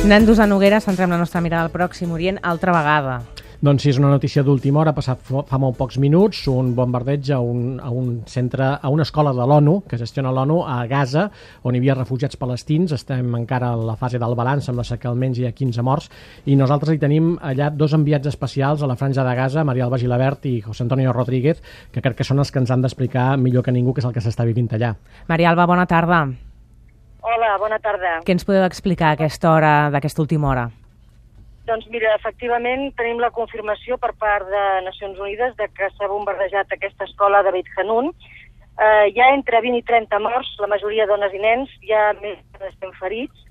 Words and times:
Nandos 0.00 0.38
a 0.40 0.46
Noguera, 0.48 0.80
centrem 0.80 1.10
la 1.12 1.18
nostra 1.20 1.42
mirada 1.44 1.66
al 1.68 1.70
Pròxim 1.74 2.14
Orient 2.16 2.38
altra 2.40 2.72
vegada. 2.72 3.18
Doncs 3.60 3.82
sí, 3.84 3.90
és 3.92 3.98
una 4.00 4.08
notícia 4.08 4.40
d'última 4.40 4.80
hora, 4.80 4.94
ha 4.94 4.96
passat 4.96 5.20
fa 5.28 5.58
molt 5.60 5.76
pocs 5.76 5.98
minuts, 6.00 6.46
un 6.48 6.70
bombardeig 6.74 7.28
a 7.36 7.42
un, 7.44 7.76
a 7.76 7.92
un 7.92 8.22
centre, 8.24 8.64
a 8.80 8.88
una 8.88 9.04
escola 9.04 9.34
de 9.36 9.44
l'ONU, 9.44 9.82
que 9.84 10.00
gestiona 10.00 10.32
l'ONU, 10.32 10.62
a 10.64 10.78
Gaza, 10.88 11.26
on 11.68 11.76
hi 11.76 11.82
havia 11.84 11.98
refugiats 11.98 12.40
palestins. 12.40 12.96
Estem 12.96 13.36
encara 13.36 13.74
a 13.74 13.76
la 13.76 14.00
fase 14.00 14.16
del 14.18 14.38
balanç, 14.40 14.64
sembla 14.70 14.88
que 14.96 15.12
almenys 15.12 15.44
hi 15.44 15.48
ha 15.50 15.52
15 15.52 15.84
morts, 15.84 16.08
i 16.48 16.56
nosaltres 16.56 16.96
hi 16.96 17.04
tenim 17.04 17.34
allà 17.36 17.68
dos 17.68 17.92
enviats 17.92 18.32
especials 18.32 18.80
a 18.80 18.88
la 18.88 18.96
franja 18.96 19.20
de 19.20 19.36
Gaza, 19.36 19.68
Maria 19.68 19.84
Alba 19.84 20.00
Gilabert 20.00 20.48
i 20.48 20.62
José 20.64 20.88
Antonio 20.88 21.12
Rodríguez, 21.12 21.60
que 21.92 22.00
crec 22.00 22.22
que 22.22 22.24
són 22.24 22.40
els 22.40 22.48
que 22.48 22.64
ens 22.64 22.72
han 22.72 22.80
d'explicar 22.80 23.34
millor 23.36 23.68
que 23.68 23.76
ningú 23.76 23.92
què 23.92 24.00
és 24.00 24.08
el 24.08 24.16
que 24.16 24.24
s'està 24.24 24.48
vivint 24.48 24.72
allà. 24.72 24.96
Maria 25.28 25.52
Alba, 25.52 25.68
bona 25.68 25.84
tarda. 25.84 26.30
Hola, 27.22 27.56
bona 27.60 27.76
tarda. 27.84 28.20
Què 28.24 28.32
ens 28.32 28.46
podeu 28.48 28.64
explicar 28.64 29.10
a 29.10 29.16
aquesta 29.18 29.50
hora, 29.52 29.72
d'aquesta 29.92 30.22
última 30.22 30.48
hora? 30.48 30.68
Doncs 31.68 31.86
mira, 31.92 32.14
efectivament 32.16 32.88
tenim 32.96 33.20
la 33.20 33.30
confirmació 33.34 33.98
per 34.00 34.14
part 34.18 34.48
de 34.48 34.62
Nacions 34.86 35.20
Unides 35.20 35.52
de 35.58 35.68
que 35.76 35.90
s'ha 35.92 36.08
bombardejat 36.08 36.72
aquesta 36.72 37.04
escola 37.04 37.42
de 37.44 37.52
Beit 37.54 37.68
Hanun. 37.76 38.08
Eh, 38.80 39.12
hi 39.12 39.20
ha 39.20 39.28
entre 39.34 39.60
20 39.60 39.82
i 39.82 39.84
30 39.84 40.22
morts, 40.24 40.54
la 40.64 40.70
majoria 40.72 41.06
dones 41.06 41.36
i 41.36 41.44
nens, 41.44 41.76
hi 41.84 41.92
ha 41.92 42.10
més 42.22 42.40
de 42.56 42.72
100 42.80 42.96
ferits. 43.02 43.46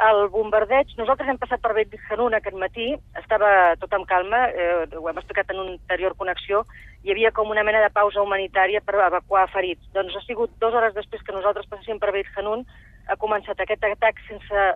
El 0.00 0.30
bombardeig, 0.32 0.94
nosaltres 0.96 1.28
hem 1.28 1.36
passat 1.36 1.60
per 1.60 1.74
Beit 1.76 1.92
Hanun 2.08 2.34
aquest 2.34 2.56
matí, 2.56 2.94
estava 3.20 3.76
tot 3.82 3.92
amb 3.92 4.08
calma, 4.08 4.46
eh, 4.48 4.86
ho 4.96 5.08
hem 5.10 5.20
explicat 5.20 5.52
en 5.52 5.60
una 5.60 5.76
anterior 5.76 6.16
connexió, 6.16 6.64
hi 7.04 7.12
havia 7.12 7.36
com 7.36 7.52
una 7.52 7.64
mena 7.68 7.84
de 7.84 7.92
pausa 7.92 8.24
humanitària 8.24 8.80
per 8.80 8.96
evacuar 8.96 9.50
ferits. 9.52 9.84
Doncs 9.92 10.16
ha 10.16 10.24
sigut 10.24 10.56
dues 10.58 10.72
hores 10.72 10.96
després 10.96 11.20
que 11.22 11.36
nosaltres 11.36 11.68
passéssim 11.68 12.00
per 12.00 12.14
Beit 12.16 12.32
Hanun, 12.40 12.64
ha 13.10 13.18
començat 13.18 13.60
aquest 13.60 13.84
atac 13.84 14.20
sense 14.28 14.66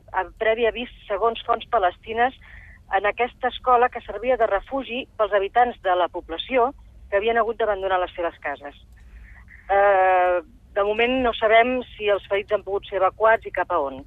previ 0.43 0.67
avís, 0.67 0.91
segons 1.07 1.43
fonts 1.47 1.67
palestines, 1.71 2.35
en 2.95 3.07
aquesta 3.07 3.49
escola 3.49 3.89
que 3.89 4.03
servia 4.05 4.37
de 4.37 4.49
refugi 4.51 5.05
pels 5.19 5.33
habitants 5.33 5.79
de 5.87 5.95
la 5.97 6.09
població 6.09 6.73
que 7.11 7.19
havien 7.19 7.39
hagut 7.39 7.59
d'abandonar 7.59 8.01
les 8.03 8.13
seves 8.17 8.37
cases. 8.43 8.77
Eh, 9.71 10.43
de 10.75 10.83
moment 10.83 11.21
no 11.23 11.33
sabem 11.39 11.79
si 11.95 12.11
els 12.11 12.27
ferits 12.31 12.53
han 12.53 12.67
pogut 12.67 12.87
ser 12.91 12.99
evacuats 13.01 13.47
i 13.47 13.55
cap 13.55 13.71
a 13.71 13.79
on. 13.81 14.03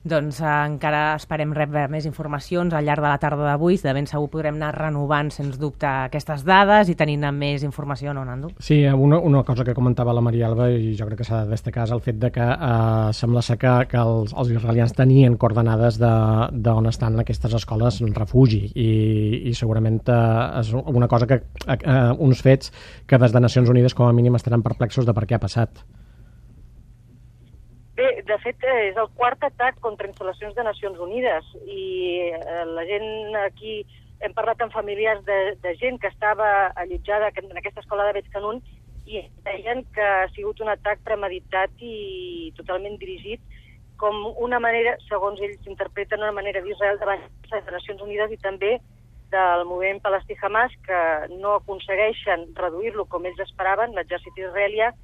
Doncs 0.00 0.38
eh, 0.40 0.50
encara 0.64 1.14
esperem 1.18 1.50
rebre 1.52 1.82
més 1.92 2.06
informacions 2.08 2.72
al 2.72 2.86
llarg 2.88 3.04
de 3.04 3.08
la 3.10 3.18
tarda 3.20 3.44
d'avui. 3.50 3.76
De 3.82 3.92
ben 3.92 4.06
segur 4.08 4.30
podrem 4.32 4.56
anar 4.56 4.70
renovant, 4.78 5.28
sens 5.34 5.58
dubte, 5.60 5.84
aquestes 6.08 6.40
dades 6.48 6.88
i 6.88 6.96
tenint 6.96 7.26
més 7.36 7.66
informació, 7.66 8.14
no, 8.16 8.24
Nando? 8.24 8.48
Sí, 8.64 8.80
una, 8.88 9.18
una 9.20 9.44
cosa 9.44 9.64
que 9.66 9.74
comentava 9.76 10.14
la 10.16 10.24
Maria 10.24 10.48
Alba 10.48 10.70
i 10.72 10.94
jo 10.96 11.04
crec 11.10 11.20
que 11.20 11.28
s'ha 11.28 11.42
de 11.44 11.52
destacar 11.52 11.84
és 11.84 11.92
el 11.92 12.00
fet 12.00 12.16
de 12.22 12.32
que 12.32 12.48
eh, 12.48 13.12
sembla 13.16 13.44
ser 13.44 13.58
que, 13.60 13.74
que 13.92 14.00
els, 14.00 14.32
els 14.32 14.56
israelians 14.56 14.96
tenien 14.96 15.36
coordenades 15.36 16.00
d'on 16.00 16.88
estan 16.88 17.20
aquestes 17.20 17.60
escoles 17.60 18.00
en 18.00 18.16
refugi 18.16 18.64
i, 18.72 18.90
i 19.52 19.56
segurament 19.58 20.00
eh, 20.08 20.20
és 20.64 20.72
una 20.80 21.12
cosa 21.12 21.28
que, 21.28 21.42
eh, 21.76 22.02
uns 22.16 22.40
fets 22.40 22.72
que 23.06 23.20
des 23.20 23.36
de 23.36 23.44
Nacions 23.44 23.68
Unides 23.68 23.94
com 23.94 24.08
a 24.08 24.16
mínim 24.16 24.40
estaran 24.40 24.64
perplexos 24.64 25.04
de 25.04 25.12
per 25.12 25.28
què 25.28 25.36
ha 25.36 25.44
passat. 25.44 25.84
Bé, 28.00 28.22
de 28.24 28.36
fet, 28.40 28.62
és 28.64 28.96
el 28.96 29.08
quart 29.12 29.42
atac 29.44 29.76
contra 29.84 30.08
instal·lacions 30.08 30.54
de 30.56 30.62
Nacions 30.64 31.00
Unides 31.04 31.48
i 31.68 31.82
eh, 32.32 32.62
la 32.64 32.84
gent 32.88 33.36
aquí, 33.42 33.74
hem 34.24 34.32
parlat 34.36 34.62
amb 34.64 34.72
familiars 34.72 35.20
de, 35.26 35.36
de 35.60 35.74
gent 35.76 35.98
que 36.00 36.08
estava 36.08 36.46
allotjada 36.80 37.28
en 37.42 37.60
aquesta 37.60 37.82
escola 37.84 38.06
de 38.08 38.14
Betcanun 38.16 38.62
i 39.04 39.20
deien 39.44 39.84
que 39.92 40.06
ha 40.06 40.30
sigut 40.32 40.62
un 40.64 40.72
atac 40.72 41.02
premeditat 41.04 41.84
i 41.84 42.54
totalment 42.56 42.96
dirigit 43.02 43.44
com 44.00 44.16
una 44.48 44.62
manera, 44.64 44.96
segons 45.10 45.44
ells 45.44 45.68
interpreten, 45.68 46.24
una 46.24 46.32
manera 46.40 46.64
d'Israel 46.64 47.02
davant 47.04 47.28
de 47.28 47.52
les 47.52 47.70
Nacions 47.76 48.00
Unides 48.08 48.32
i 48.32 48.40
també 48.40 48.78
del 49.34 49.66
moviment 49.68 50.00
palestí 50.00 50.40
Hamas, 50.40 50.72
que 50.88 51.04
no 51.36 51.58
aconsegueixen 51.58 52.48
reduir-lo 52.64 53.04
com 53.12 53.28
ells 53.28 53.44
esperaven, 53.44 53.92
l'exèrcit 53.92 54.40
israelià, 54.40 54.94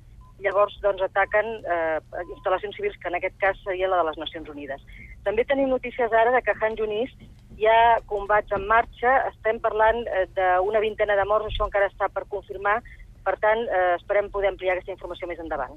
llavors 0.44 0.76
doncs, 0.82 1.02
ataquen 1.06 1.48
eh, 1.64 1.98
instal·lacions 2.34 2.76
civils, 2.76 2.98
que 3.00 3.08
en 3.08 3.19
aquest 3.19 3.38
cas 3.41 3.58
seria 3.64 3.88
la 3.88 4.02
de 4.02 4.10
les 4.10 4.20
Nacions 4.20 4.50
Unides. 4.52 4.84
També 5.24 5.47
tenim 5.48 5.70
notícies 5.72 6.12
ara 6.12 6.34
de 6.34 6.42
que 6.44 6.52
a 6.52 6.60
Han 6.60 6.76
Yunis 6.78 7.14
hi 7.56 7.66
ha 7.70 7.98
combats 8.10 8.52
en 8.52 8.66
marxa, 8.69 9.16
estem 9.32 9.60
parlant 9.64 10.02
eh, 10.06 10.26
d'una 10.36 10.82
vintena 10.84 11.16
de 11.16 11.24
morts, 11.28 11.48
això 11.48 11.69
encara 11.69 11.88
està 11.88 12.10
per 12.12 12.26
confirmar, 12.28 12.80
per 13.26 13.34
tant, 13.42 13.58
eh, 13.58 13.94
esperem 13.97 14.28
poder 14.30 14.52
ampliar 14.52 14.76
aquesta 14.76 14.92
informació 14.94 15.26
més 15.26 15.41
endavant. 15.42 15.72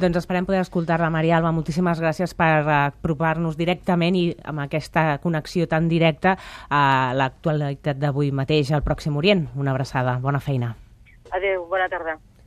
Doncs 0.00 0.18
esperem 0.18 0.48
poder 0.48 0.64
escoltar-la, 0.64 1.12
Maria 1.14 1.36
Alba. 1.36 1.52
Moltíssimes 1.54 2.02
gràcies 2.02 2.34
per 2.34 2.64
apropar-nos 2.74 3.58
directament 3.60 4.18
i 4.18 4.24
amb 4.42 4.64
aquesta 4.64 5.20
connexió 5.22 5.68
tan 5.70 5.86
directa 5.88 6.34
a 6.68 7.12
l'actualitat 7.14 8.02
d'avui 8.02 8.32
mateix 8.34 8.72
al 8.72 8.82
Pròxim 8.82 9.20
Orient. 9.20 9.46
Una 9.54 9.76
abraçada. 9.76 10.18
Bona 10.18 10.42
feina. 10.42 10.74
Adéu, 11.30 11.68
bona 11.70 11.86
tarda. 11.92 12.18